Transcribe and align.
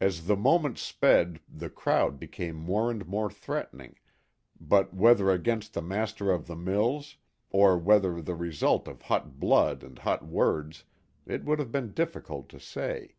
As 0.00 0.24
the 0.28 0.34
moments 0.34 0.80
sped 0.80 1.38
the 1.46 1.68
crowd 1.68 2.18
became 2.18 2.56
more 2.56 2.90
and 2.90 3.06
more 3.06 3.30
threatening, 3.30 3.96
but 4.58 4.94
whether 4.94 5.30
against 5.30 5.74
the 5.74 5.82
master 5.82 6.30
of 6.32 6.46
the 6.46 6.56
mills, 6.56 7.18
or 7.50 7.76
whether 7.76 8.22
the 8.22 8.34
result 8.34 8.88
of 8.88 9.02
hot 9.02 9.38
blood 9.38 9.82
and 9.82 9.98
hot 9.98 10.24
words, 10.24 10.84
it 11.26 11.44
would 11.44 11.58
have 11.58 11.70
been 11.70 11.92
difficult 11.92 12.48
to 12.48 12.58
say. 12.58 13.16